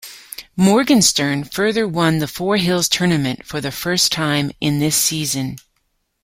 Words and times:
Morgenstern 0.55 1.43
further 1.43 1.87
won 1.87 2.17
the 2.17 2.27
Four 2.27 2.57
Hills 2.57 2.89
Tournament 2.89 3.45
for 3.45 3.61
the 3.61 3.71
first 3.71 4.11
time 4.11 4.49
in 4.59 4.79
this 4.79 4.95
season. 4.95 5.57